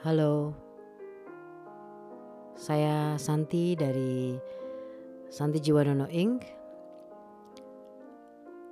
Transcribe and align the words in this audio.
Halo, 0.00 0.56
saya 2.56 3.20
Santi 3.20 3.76
dari 3.76 4.32
Santi 5.28 5.60
Jiwadono 5.60 6.08
Inc. 6.08 6.40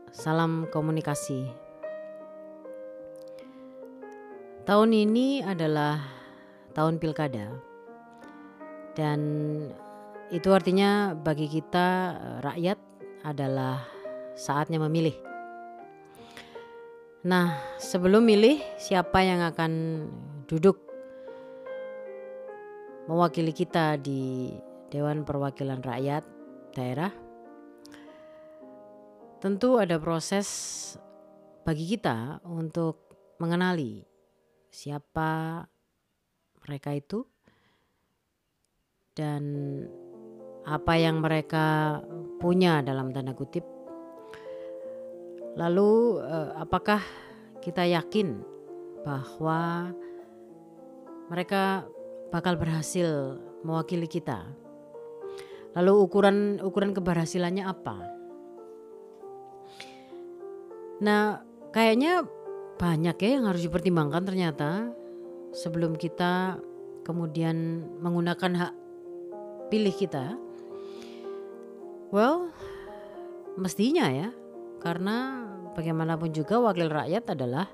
Salam 0.08 0.72
komunikasi. 0.72 1.44
Tahun 4.64 4.88
ini 4.88 5.44
adalah 5.44 6.00
tahun 6.72 6.96
pilkada, 6.96 7.52
dan 8.96 9.20
itu 10.32 10.48
artinya 10.48 11.12
bagi 11.12 11.44
kita 11.52 11.86
eh, 12.16 12.38
rakyat 12.40 12.78
adalah 13.28 13.84
saatnya 14.32 14.80
memilih. 14.80 15.20
Nah, 17.28 17.52
sebelum 17.76 18.24
milih 18.24 18.64
siapa 18.80 19.20
yang 19.28 19.44
akan 19.44 19.72
duduk 20.48 20.87
mewakili 23.08 23.56
kita 23.56 23.96
di 23.96 24.52
Dewan 24.92 25.24
Perwakilan 25.24 25.80
Rakyat 25.80 26.24
daerah, 26.76 27.08
tentu 29.40 29.80
ada 29.80 29.96
proses 29.96 30.48
bagi 31.64 31.88
kita 31.96 32.44
untuk 32.44 33.08
mengenali 33.40 34.04
siapa 34.68 35.64
mereka 36.68 36.92
itu 36.92 37.24
dan 39.16 39.42
apa 40.68 40.92
yang 41.00 41.24
mereka 41.24 41.98
punya 42.36 42.84
dalam 42.84 43.08
tanda 43.10 43.32
kutip. 43.32 43.64
Lalu 45.56 46.20
eh, 46.22 46.50
apakah 46.60 47.00
kita 47.64 47.88
yakin 47.88 48.44
bahwa 49.02 49.90
mereka 51.32 51.88
bakal 52.28 52.60
berhasil 52.60 53.40
mewakili 53.64 54.06
kita? 54.08 54.44
Lalu 55.76 55.92
ukuran 56.00 56.36
ukuran 56.64 56.96
keberhasilannya 56.96 57.64
apa? 57.64 57.96
Nah, 60.98 61.44
kayaknya 61.70 62.26
banyak 62.78 63.16
ya 63.18 63.30
yang 63.38 63.44
harus 63.46 63.62
dipertimbangkan 63.62 64.22
ternyata 64.26 64.90
sebelum 65.54 65.94
kita 65.94 66.58
kemudian 67.06 67.86
menggunakan 68.02 68.52
hak 68.54 68.72
pilih 69.70 69.94
kita. 69.94 70.34
Well, 72.10 72.50
mestinya 73.60 74.08
ya, 74.08 74.28
karena 74.80 75.46
bagaimanapun 75.76 76.32
juga 76.32 76.58
wakil 76.58 76.88
rakyat 76.88 77.36
adalah 77.36 77.68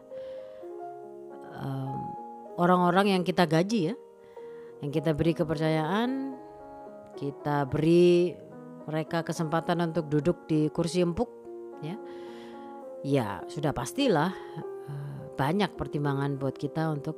orang-orang 2.59 3.07
um, 3.09 3.13
yang 3.15 3.23
kita 3.23 3.47
gaji 3.47 3.93
ya, 3.93 3.95
yang 4.85 4.93
kita 4.93 5.17
beri 5.17 5.33
kepercayaan, 5.33 6.37
kita 7.17 7.65
beri 7.65 8.37
mereka 8.85 9.25
kesempatan 9.25 9.81
untuk 9.81 10.13
duduk 10.13 10.45
di 10.45 10.69
kursi 10.69 11.01
empuk, 11.01 11.33
ya, 11.81 11.97
ya 13.01 13.29
sudah 13.49 13.73
pastilah 13.73 14.29
uh, 14.61 15.21
banyak 15.41 15.73
pertimbangan 15.73 16.37
buat 16.37 16.53
kita 16.53 16.93
untuk 16.93 17.17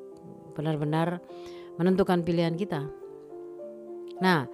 benar-benar 0.55 1.19
menentukan 1.75 2.23
pilihan 2.23 2.55
kita. 2.55 2.87
Nah, 4.23 4.47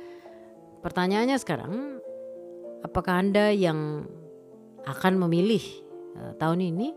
pertanyaannya 0.80 1.36
sekarang, 1.36 2.00
apakah 2.80 3.20
anda 3.20 3.52
yang 3.52 4.08
akan 4.88 5.20
memilih 5.20 5.62
Eh, 6.12 6.32
tahun 6.36 6.60
ini 6.60 6.88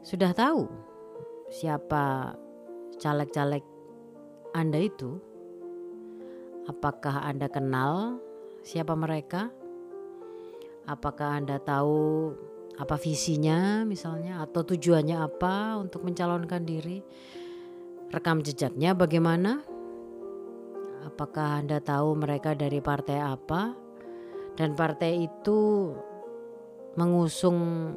sudah 0.00 0.32
tahu 0.32 0.64
siapa 1.52 2.32
caleg-caleg 2.96 3.60
Anda 4.56 4.80
itu? 4.80 5.20
Apakah 6.68 7.24
Anda 7.24 7.48
kenal 7.48 8.20
siapa 8.60 8.92
mereka? 8.92 9.48
Apakah 10.84 11.40
Anda 11.40 11.56
tahu 11.62 12.32
apa 12.80 12.96
visinya 12.96 13.84
misalnya 13.84 14.40
atau 14.40 14.64
tujuannya 14.64 15.16
apa 15.16 15.76
untuk 15.80 16.04
mencalonkan 16.04 16.64
diri? 16.64 17.00
Rekam 18.10 18.42
jejaknya 18.42 18.92
bagaimana? 18.92 19.62
Apakah 21.06 21.62
Anda 21.62 21.80
tahu 21.80 22.18
mereka 22.18 22.52
dari 22.52 22.82
partai 22.82 23.18
apa? 23.22 23.72
Dan 24.58 24.76
partai 24.76 25.24
itu 25.24 25.92
mengusung 26.98 27.94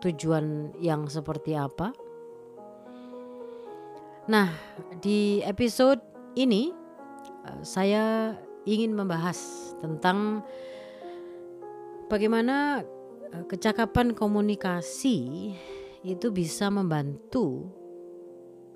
tujuan 0.00 0.74
yang 0.78 1.10
seperti 1.10 1.58
apa. 1.58 1.90
Nah, 4.28 4.52
di 5.02 5.42
episode 5.42 6.00
ini 6.38 6.77
saya 7.62 8.36
ingin 8.68 8.92
membahas 8.92 9.72
tentang 9.80 10.44
bagaimana 12.12 12.84
eh, 13.32 13.44
kecakapan 13.48 14.12
komunikasi 14.12 15.52
itu 16.04 16.26
bisa 16.30 16.70
membantu 16.70 17.68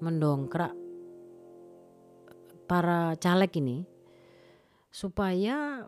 mendongkrak 0.02 0.74
para 2.66 3.14
caleg 3.20 3.52
ini 3.60 3.78
supaya 4.92 5.86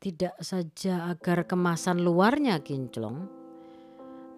tidak 0.00 0.32
saja 0.40 1.12
agar 1.12 1.44
kemasan 1.44 2.00
luarnya 2.00 2.64
kinclong, 2.64 3.28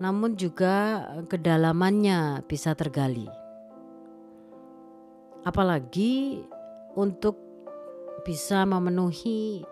namun 0.03 0.35
juga 0.35 1.07
kedalamannya 1.31 2.43
bisa 2.51 2.75
tergali. 2.75 3.31
Apalagi 5.47 6.43
untuk 6.99 7.39
bisa 8.23 8.63
memenuhi 8.69 9.65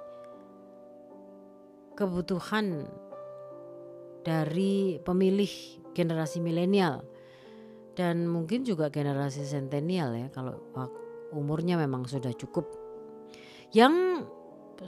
kebutuhan 1.95 2.89
dari 4.25 4.97
pemilih 5.01 5.53
generasi 5.93 6.41
milenial 6.41 7.05
dan 7.95 8.25
mungkin 8.25 8.65
juga 8.65 8.89
generasi 8.89 9.45
sentenial 9.45 10.17
ya 10.17 10.29
kalau 10.33 10.57
umurnya 11.37 11.77
memang 11.77 12.09
sudah 12.09 12.33
cukup 12.33 12.65
yang 13.71 14.25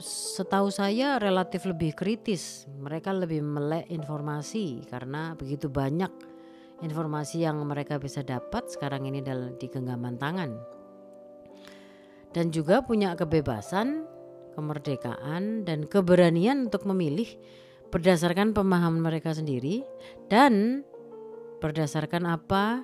setahu 0.01 0.73
saya 0.73 1.21
relatif 1.21 1.69
lebih 1.69 1.93
kritis. 1.93 2.65
Mereka 2.81 3.13
lebih 3.13 3.45
melek 3.45 3.85
informasi 3.93 4.81
karena 4.89 5.37
begitu 5.37 5.69
banyak 5.69 6.09
informasi 6.81 7.45
yang 7.45 7.61
mereka 7.63 8.01
bisa 8.01 8.25
dapat 8.25 8.67
sekarang 8.73 9.05
ini 9.05 9.21
dalam 9.21 9.53
di 9.55 9.67
genggaman 9.69 10.17
tangan. 10.17 10.51
Dan 12.33 12.49
juga 12.49 12.81
punya 12.81 13.13
kebebasan, 13.13 14.09
kemerdekaan 14.57 15.65
dan 15.65 15.85
keberanian 15.85 16.69
untuk 16.69 16.89
memilih 16.89 17.29
berdasarkan 17.93 18.57
pemahaman 18.57 19.05
mereka 19.05 19.37
sendiri 19.37 19.85
dan 20.29 20.81
berdasarkan 21.61 22.25
apa 22.25 22.81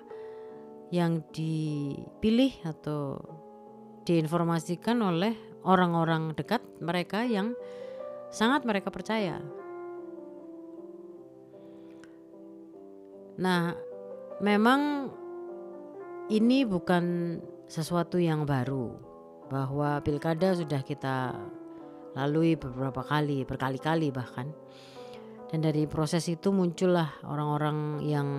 yang 0.94 1.26
dipilih 1.34 2.54
atau 2.62 3.18
diinformasikan 4.06 5.02
oleh 5.02 5.34
orang-orang 5.66 6.38
dekat 6.38 6.62
mereka 6.82 7.26
yang 7.26 7.58
sangat 8.30 8.66
mereka 8.66 8.94
percaya. 8.94 9.42
Nah, 13.42 13.74
memang 14.46 15.10
ini 16.30 16.66
bukan 16.70 17.38
sesuatu 17.66 18.22
yang 18.22 18.46
baru 18.46 19.09
bahwa 19.50 20.00
pilkada 20.06 20.54
sudah 20.54 20.86
kita 20.86 21.34
lalui 22.14 22.56
beberapa 22.56 23.02
kali, 23.02 23.44
berkali-kali 23.44 24.14
bahkan. 24.14 24.50
Dan 25.50 25.66
dari 25.66 25.90
proses 25.90 26.30
itu 26.30 26.54
muncullah 26.54 27.10
orang-orang 27.26 28.06
yang 28.06 28.30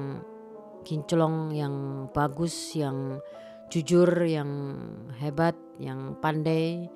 kinclong, 0.87 1.51
yang 1.51 2.07
bagus, 2.15 2.79
yang 2.79 3.19
jujur, 3.67 4.09
yang 4.27 4.79
hebat, 5.19 5.59
yang 5.83 6.15
pandai, 6.23 6.87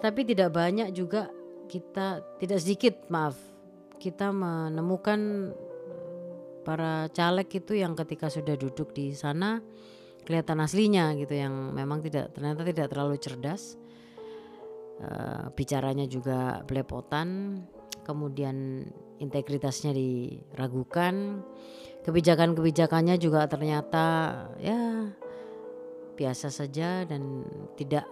tapi 0.00 0.24
tidak 0.24 0.52
banyak 0.52 0.92
juga 0.92 1.28
kita 1.68 2.20
tidak 2.36 2.58
sedikit 2.60 2.94
maaf 3.08 3.36
kita 3.96 4.28
menemukan 4.36 5.48
para 6.60 7.08
caleg 7.16 7.48
itu 7.48 7.72
yang 7.80 7.96
ketika 7.96 8.28
sudah 8.28 8.52
duduk 8.52 8.92
di 8.92 9.16
sana 9.16 9.64
kelihatan 10.24 10.58
aslinya 10.64 11.12
gitu 11.14 11.36
yang 11.36 11.72
memang 11.76 12.00
tidak 12.00 12.32
ternyata 12.34 12.64
tidak 12.66 12.88
terlalu 12.90 13.16
cerdas. 13.20 13.76
Uh, 14.94 15.50
bicaranya 15.58 16.06
juga 16.06 16.62
belepotan 16.64 17.58
kemudian 18.06 18.86
integritasnya 19.18 19.92
diragukan. 19.94 21.42
Kebijakan-kebijakannya 22.04 23.16
juga 23.16 23.48
ternyata 23.48 24.04
ya 24.60 25.08
biasa 26.14 26.52
saja 26.52 27.08
dan 27.08 27.42
tidak 27.80 28.04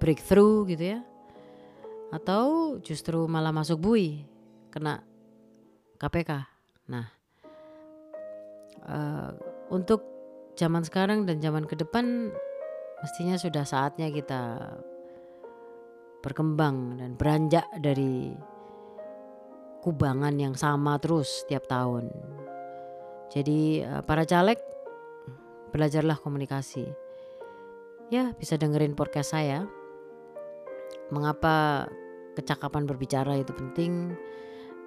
breakthrough 0.00 0.64
gitu 0.66 0.96
ya. 0.96 1.00
Atau 2.10 2.78
justru 2.80 3.28
malah 3.28 3.52
masuk 3.52 3.76
bui 3.76 4.24
kena 4.72 5.04
KPK. 6.00 6.48
Nah, 6.88 7.06
uh, 8.88 9.30
untuk 9.68 10.15
zaman 10.56 10.82
sekarang 10.82 11.28
dan 11.28 11.38
zaman 11.38 11.68
ke 11.68 11.76
depan 11.76 12.32
mestinya 13.04 13.36
sudah 13.36 13.62
saatnya 13.62 14.08
kita 14.08 14.72
berkembang 16.24 16.98
dan 16.98 17.14
beranjak 17.14 17.68
dari 17.78 18.34
kubangan 19.84 20.34
yang 20.34 20.58
sama 20.58 20.98
terus 20.98 21.46
tiap 21.46 21.70
tahun. 21.70 22.10
Jadi 23.30 23.86
eh, 23.86 24.02
para 24.02 24.26
caleg 24.26 24.58
belajarlah 25.70 26.18
komunikasi. 26.18 26.88
Ya, 28.10 28.34
bisa 28.34 28.58
dengerin 28.58 28.98
podcast 28.98 29.34
saya. 29.34 29.66
Mengapa 31.10 31.86
kecakapan 32.34 32.86
berbicara 32.86 33.38
itu 33.38 33.54
penting? 33.54 34.14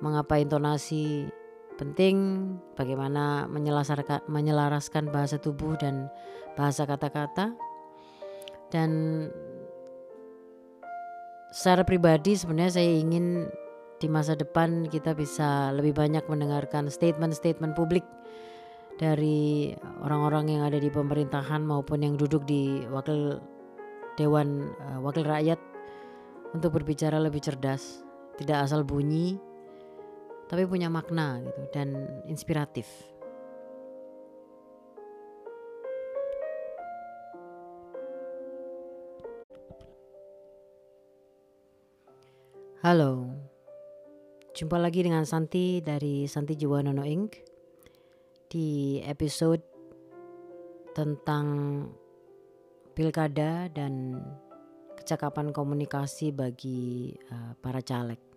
Mengapa 0.04 0.40
intonasi 0.40 1.28
penting? 1.80 2.16
Bagaimana 2.76 3.48
menyelaraskan, 3.48 5.08
bahasa 5.08 5.40
tubuh 5.40 5.80
dan 5.80 6.12
bahasa 6.60 6.84
kata-kata? 6.84 7.56
Dan 8.68 8.92
secara 11.56 11.88
pribadi 11.88 12.36
sebenarnya 12.36 12.84
saya 12.84 12.92
ingin 13.00 13.48
di 14.00 14.08
masa 14.12 14.36
depan 14.36 14.92
kita 14.92 15.16
bisa 15.16 15.74
lebih 15.74 15.98
banyak 15.98 16.24
mendengarkan 16.30 16.92
statement-statement 16.92 17.74
publik 17.74 18.04
dari 19.00 19.72
orang-orang 20.04 20.60
yang 20.60 20.64
ada 20.68 20.78
di 20.78 20.92
pemerintahan 20.92 21.64
maupun 21.64 22.04
yang 22.04 22.20
duduk 22.20 22.44
di 22.44 22.84
wakil 22.92 23.40
dewan 24.20 24.76
uh, 24.84 25.00
wakil 25.00 25.24
rakyat 25.24 25.60
untuk 26.52 26.76
berbicara 26.76 27.16
lebih 27.16 27.40
cerdas, 27.40 28.04
tidak 28.36 28.68
asal 28.68 28.84
bunyi 28.84 29.40
tapi 30.50 30.66
punya 30.66 30.90
makna 30.90 31.40
gitu 31.46 31.62
dan 31.70 31.94
inspiratif. 32.26 32.90
Halo, 42.80 43.28
Jumpa 44.60 44.76
lagi 44.76 45.08
dengan 45.08 45.24
Santi 45.24 45.80
dari 45.80 46.28
Santi 46.28 46.58
Jiwanono 46.60 47.08
Inc. 47.08 47.32
Di 48.52 49.00
episode 49.06 49.64
tentang 50.92 51.48
pilkada 52.92 53.72
dan 53.72 54.20
kecakapan 55.00 55.56
komunikasi 55.56 56.36
bagi 56.36 57.16
uh, 57.32 57.56
para 57.64 57.80
caleg. 57.80 58.29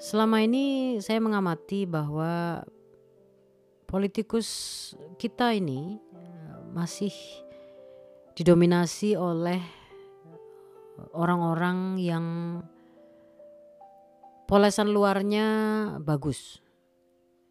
Selama 0.00 0.40
ini 0.40 0.96
saya 1.04 1.20
mengamati 1.20 1.84
bahwa 1.84 2.64
politikus 3.84 4.48
kita 5.20 5.52
ini 5.52 6.00
uh, 6.16 6.64
masih 6.72 7.12
didominasi 8.32 9.12
oleh 9.12 9.60
orang-orang 11.12 12.00
yang 12.00 12.26
polesan 14.48 14.88
luarnya 14.88 15.46
bagus. 16.00 16.64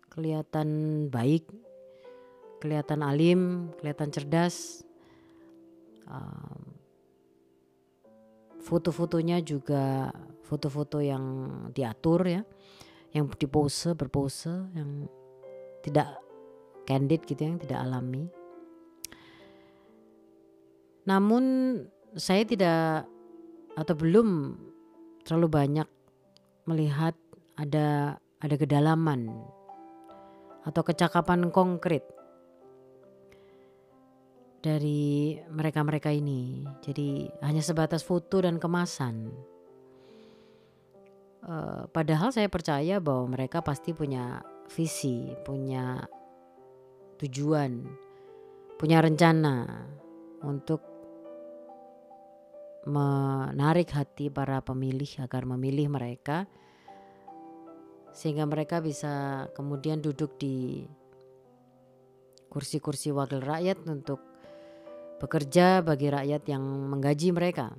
Kelihatan 0.10 1.08
baik 1.14 1.46
kelihatan 2.60 3.00
alim 3.06 3.72
kelihatan 3.80 4.12
cerdas 4.12 4.84
foto-fotonya 8.70 9.42
juga 9.42 10.14
foto-foto 10.50 10.98
yang 10.98 11.24
diatur 11.70 12.26
ya 12.26 12.42
yang 13.14 13.30
dipose 13.38 13.94
berpose 13.94 14.50
yang 14.74 15.06
tidak 15.86 16.18
candid 16.90 17.22
gitu 17.30 17.46
yang 17.46 17.62
tidak 17.62 17.86
alami 17.86 18.26
namun 21.06 21.44
saya 22.18 22.42
tidak 22.46 23.06
atau 23.78 23.94
belum 23.94 24.58
terlalu 25.22 25.48
banyak 25.48 25.88
melihat 26.66 27.14
ada 27.54 28.18
ada 28.42 28.56
kedalaman 28.58 29.30
atau 30.66 30.82
kecakapan 30.84 31.50
konkret 31.54 32.04
dari 34.60 35.40
mereka-mereka 35.48 36.12
ini. 36.12 36.68
Jadi 36.84 37.32
hanya 37.44 37.64
sebatas 37.64 38.04
foto 38.04 38.44
dan 38.44 38.60
kemasan. 38.60 39.32
Uh, 41.40 41.88
padahal 41.96 42.36
saya 42.36 42.52
percaya 42.52 43.00
bahwa 43.00 43.32
mereka 43.32 43.64
pasti 43.64 43.96
punya 43.96 44.44
visi, 44.68 45.32
punya 45.48 46.04
tujuan, 47.20 47.88
punya 48.76 49.00
rencana 49.00 49.88
untuk 50.44 50.84
menarik 52.88 53.92
hati 53.92 54.32
para 54.32 54.64
pemilih 54.64 55.20
agar 55.20 55.44
memilih 55.44 55.92
mereka 55.92 56.48
sehingga 58.16 58.48
mereka 58.48 58.80
bisa 58.82 59.46
kemudian 59.54 60.02
duduk 60.02 60.40
di 60.40 60.88
kursi-kursi 62.50 63.14
wakil 63.14 63.40
rakyat 63.40 63.86
untuk 63.86 64.20
bekerja 65.22 65.86
bagi 65.86 66.10
rakyat 66.10 66.44
yang 66.50 66.64
menggaji 66.64 67.30
mereka. 67.30 67.76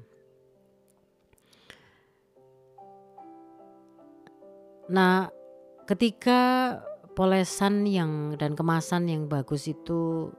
Nah, 4.90 5.30
ketika 5.86 6.74
polesan 7.14 7.86
yang 7.86 8.34
dan 8.34 8.58
kemasan 8.58 9.06
yang 9.06 9.30
bagus 9.30 9.70
itu 9.70 10.34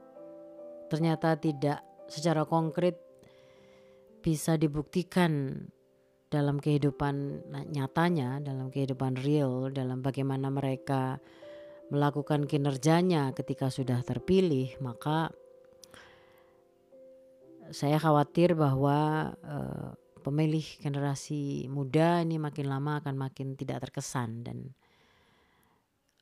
ternyata 0.92 1.40
tidak 1.40 1.80
secara 2.04 2.44
konkret 2.44 3.00
bisa 4.20 4.60
dibuktikan 4.60 5.56
dalam 6.28 6.60
kehidupan 6.60 7.48
nyatanya, 7.72 8.44
dalam 8.44 8.68
kehidupan 8.68 9.16
real, 9.24 9.72
dalam 9.72 10.04
bagaimana 10.04 10.52
mereka 10.52 11.16
melakukan 11.88 12.44
kinerjanya 12.44 13.32
ketika 13.32 13.72
sudah 13.72 14.00
terpilih, 14.04 14.76
maka 14.84 15.32
saya 17.72 17.96
khawatir 17.96 18.52
bahwa 18.52 19.32
uh, 19.44 19.96
pemilih 20.22 20.64
generasi 20.78 21.66
muda 21.66 22.22
ini 22.22 22.38
makin 22.38 22.70
lama 22.70 23.02
akan 23.02 23.14
makin 23.18 23.58
tidak 23.58 23.84
terkesan 23.84 24.46
dan 24.46 24.58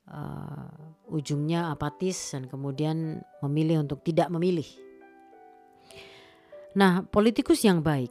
uh, 0.09 0.73
ujungnya 1.13 1.71
apatis 1.71 2.33
dan 2.33 2.49
kemudian 2.49 3.21
memilih 3.45 3.85
untuk 3.85 4.03
tidak 4.03 4.33
memilih. 4.33 4.67
Nah, 6.75 7.03
politikus 7.05 7.63
yang 7.67 7.83
baik 7.83 8.11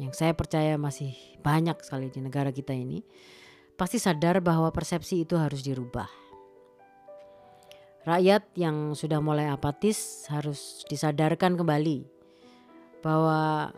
yang 0.00 0.16
saya 0.16 0.32
percaya 0.32 0.80
masih 0.80 1.12
banyak 1.44 1.76
sekali 1.84 2.08
di 2.08 2.24
negara 2.24 2.48
kita 2.48 2.72
ini 2.72 3.04
pasti 3.76 4.00
sadar 4.00 4.40
bahwa 4.40 4.72
persepsi 4.72 5.28
itu 5.28 5.36
harus 5.36 5.60
dirubah. 5.60 6.08
Rakyat 8.00 8.56
yang 8.56 8.96
sudah 8.96 9.20
mulai 9.20 9.52
apatis 9.52 10.24
harus 10.32 10.88
disadarkan 10.88 11.60
kembali 11.60 12.08
bahwa 13.04 13.72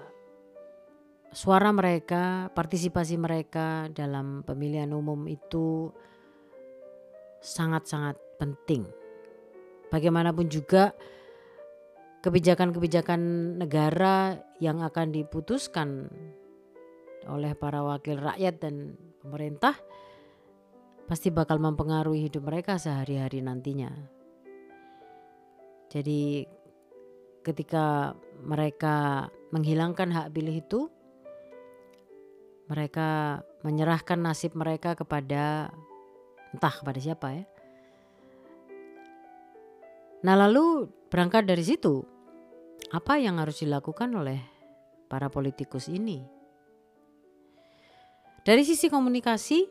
suara 1.32 1.72
mereka, 1.72 2.52
partisipasi 2.52 3.16
mereka 3.16 3.88
dalam 3.90 4.44
pemilihan 4.44 4.92
umum 4.92 5.24
itu 5.26 5.88
sangat-sangat 7.40 8.20
penting. 8.38 8.86
Bagaimanapun 9.88 10.46
juga 10.48 10.92
kebijakan-kebijakan 12.22 13.20
negara 13.58 14.38
yang 14.62 14.78
akan 14.84 15.10
diputuskan 15.10 16.06
oleh 17.26 17.52
para 17.58 17.82
wakil 17.82 18.20
rakyat 18.22 18.62
dan 18.62 18.94
pemerintah 19.18 19.74
pasti 21.10 21.34
bakal 21.34 21.58
mempengaruhi 21.58 22.30
hidup 22.30 22.46
mereka 22.46 22.78
sehari-hari 22.78 23.42
nantinya. 23.42 23.90
Jadi 25.90 26.46
ketika 27.42 28.16
mereka 28.40 29.28
menghilangkan 29.50 30.08
hak 30.14 30.30
pilih 30.32 30.56
itu 30.62 30.80
mereka 32.72 33.40
menyerahkan 33.60 34.16
nasib 34.16 34.56
mereka 34.56 34.96
kepada 34.96 35.68
entah 36.56 36.72
kepada 36.72 36.96
siapa 36.96 37.28
ya. 37.36 37.44
Nah, 40.24 40.38
lalu 40.38 40.88
berangkat 41.12 41.44
dari 41.44 41.60
situ, 41.60 42.00
apa 42.94 43.20
yang 43.20 43.36
harus 43.42 43.60
dilakukan 43.60 44.08
oleh 44.16 44.40
para 45.10 45.28
politikus 45.28 45.92
ini? 45.92 46.24
Dari 48.42 48.62
sisi 48.64 48.88
komunikasi, 48.88 49.66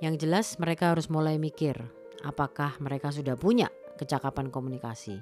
yang 0.00 0.14
jelas 0.16 0.56
mereka 0.62 0.94
harus 0.94 1.10
mulai 1.10 1.36
mikir 1.36 1.74
apakah 2.22 2.78
mereka 2.78 3.10
sudah 3.10 3.34
punya 3.34 3.70
kecakapan 3.98 4.50
komunikasi. 4.50 5.18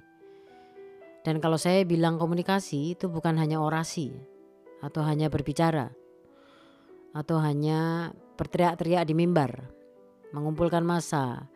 Dan 1.24 1.42
kalau 1.42 1.58
saya 1.58 1.82
bilang 1.82 2.20
komunikasi 2.20 2.94
itu 2.94 3.10
bukan 3.10 3.40
hanya 3.40 3.58
orasi 3.58 4.14
atau 4.84 5.02
hanya 5.02 5.26
berbicara 5.32 5.90
atau 7.16 7.40
hanya 7.40 8.12
berteriak-teriak 8.36 9.08
di 9.08 9.16
mimbar, 9.16 9.72
mengumpulkan 10.36 10.84
massa 10.84 11.48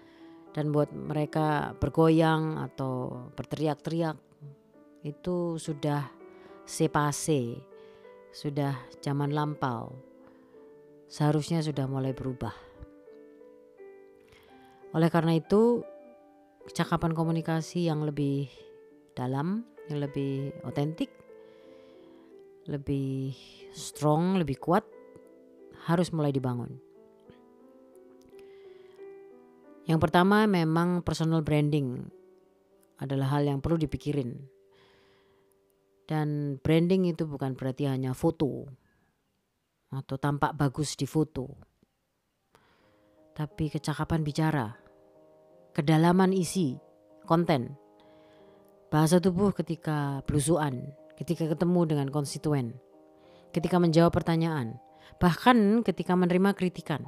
dan 0.56 0.72
buat 0.72 0.88
mereka 0.88 1.76
bergoyang 1.76 2.56
atau 2.56 3.28
berteriak-teriak 3.36 4.16
itu 5.04 5.60
sudah 5.60 6.08
sepase, 6.64 7.60
sudah 8.32 8.72
zaman 9.04 9.36
lampau. 9.36 9.92
Seharusnya 11.12 11.60
sudah 11.60 11.84
mulai 11.84 12.16
berubah. 12.16 12.54
Oleh 14.96 15.10
karena 15.12 15.36
itu, 15.36 15.84
cakapan 16.72 17.12
komunikasi 17.12 17.90
yang 17.90 18.06
lebih 18.06 18.48
dalam, 19.12 19.66
yang 19.92 20.00
lebih 20.00 20.54
otentik, 20.64 21.10
lebih 22.70 23.34
strong, 23.74 24.38
lebih 24.38 24.58
kuat 24.58 24.86
harus 25.86 26.12
mulai 26.12 26.34
dibangun. 26.34 26.76
Yang 29.88 30.00
pertama 30.06 30.44
memang 30.44 31.02
personal 31.02 31.40
branding 31.40 32.04
adalah 33.00 33.38
hal 33.38 33.48
yang 33.48 33.58
perlu 33.58 33.80
dipikirin. 33.80 34.36
Dan 36.04 36.58
branding 36.58 37.10
itu 37.10 37.24
bukan 37.24 37.54
berarti 37.54 37.86
hanya 37.86 38.12
foto 38.12 38.66
atau 39.90 40.16
tampak 40.18 40.54
bagus 40.54 40.94
di 40.94 41.06
foto. 41.06 41.50
Tapi 43.34 43.70
kecakapan 43.70 44.20
bicara, 44.22 44.66
kedalaman 45.74 46.34
isi, 46.34 46.76
konten, 47.24 47.74
bahasa 48.90 49.22
tubuh 49.22 49.54
ketika 49.54 50.20
belusuan, 50.26 50.92
ketika 51.14 51.46
ketemu 51.46 51.80
dengan 51.86 52.08
konstituen, 52.10 52.74
ketika 53.54 53.78
menjawab 53.78 54.10
pertanyaan, 54.10 54.78
bahkan 55.18 55.82
ketika 55.82 56.14
menerima 56.14 56.54
kritikan 56.54 57.02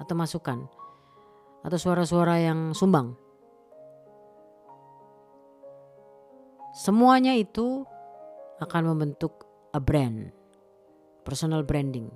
atau 0.00 0.14
masukan 0.18 0.66
atau 1.64 1.78
suara-suara 1.78 2.42
yang 2.42 2.74
sumbang. 2.74 3.16
Semuanya 6.74 7.38
itu 7.38 7.86
akan 8.58 8.82
membentuk 8.90 9.46
a 9.70 9.78
brand, 9.78 10.34
personal 11.22 11.62
branding 11.62 12.10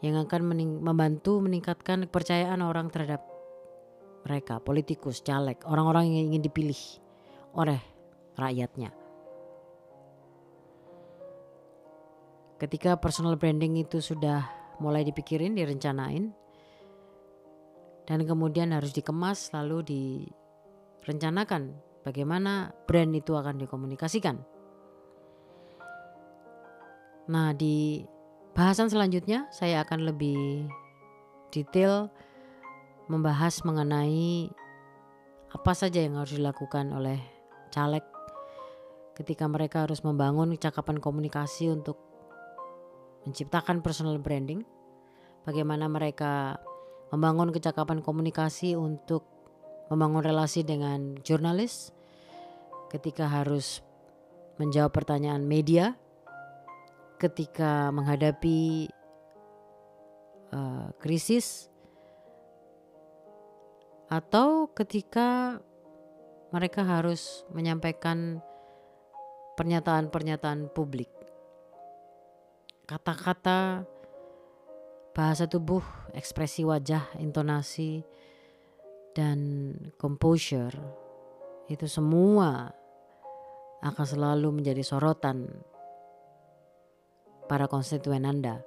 yang 0.00 0.20
akan 0.20 0.52
mening 0.52 0.80
membantu 0.80 1.40
meningkatkan 1.40 2.08
kepercayaan 2.08 2.60
orang 2.60 2.88
terhadap 2.88 3.24
mereka, 4.24 4.60
politikus, 4.60 5.20
caleg, 5.20 5.60
orang-orang 5.68 6.08
yang 6.08 6.32
ingin 6.32 6.44
dipilih 6.44 6.80
oleh 7.52 7.80
rakyatnya. 8.40 9.03
Ketika 12.64 12.96
personal 12.96 13.36
branding 13.36 13.76
itu 13.76 14.00
sudah 14.00 14.48
mulai 14.80 15.04
dipikirin, 15.04 15.52
direncanain, 15.52 16.32
dan 18.08 18.24
kemudian 18.24 18.72
harus 18.72 18.96
dikemas 18.96 19.52
lalu 19.52 19.84
direncanakan 19.84 21.76
bagaimana 22.08 22.72
brand 22.88 23.12
itu 23.12 23.36
akan 23.36 23.60
dikomunikasikan. 23.60 24.40
Nah, 27.28 27.52
di 27.52 28.00
bahasan 28.56 28.88
selanjutnya 28.88 29.44
saya 29.52 29.84
akan 29.84 30.08
lebih 30.08 30.64
detail 31.52 32.08
membahas 33.12 33.60
mengenai 33.60 34.48
apa 35.52 35.72
saja 35.76 36.00
yang 36.00 36.16
harus 36.16 36.32
dilakukan 36.32 36.96
oleh 36.96 37.20
caleg 37.68 38.08
ketika 39.12 39.44
mereka 39.52 39.84
harus 39.84 40.00
membangun 40.00 40.56
cakapan 40.56 40.96
komunikasi 40.96 41.68
untuk 41.68 42.13
menciptakan 43.24 43.80
personal 43.80 44.16
branding. 44.20 44.64
Bagaimana 45.44 45.88
mereka 45.88 46.56
membangun 47.12 47.52
kecakapan 47.52 48.00
komunikasi 48.00 48.76
untuk 48.76 49.28
membangun 49.92 50.24
relasi 50.24 50.64
dengan 50.64 51.20
jurnalis 51.20 51.92
ketika 52.88 53.28
harus 53.28 53.84
menjawab 54.56 54.94
pertanyaan 54.94 55.44
media, 55.44 55.98
ketika 57.18 57.90
menghadapi 57.90 58.88
uh, 60.54 60.88
krisis, 61.02 61.68
atau 64.08 64.70
ketika 64.72 65.58
mereka 66.54 66.86
harus 66.86 67.42
menyampaikan 67.50 68.38
pernyataan-pernyataan 69.58 70.70
publik. 70.70 71.13
Kata-kata 72.84 73.88
bahasa 75.16 75.48
tubuh, 75.48 75.80
ekspresi 76.12 76.68
wajah, 76.68 77.16
intonasi, 77.16 78.04
dan 79.16 79.72
composure 79.96 80.74
itu 81.72 81.88
semua 81.88 82.76
akan 83.80 84.04
selalu 84.04 84.60
menjadi 84.60 84.84
sorotan 84.84 85.48
para 87.48 87.70
konstituen 87.70 88.28
Anda. 88.28 88.60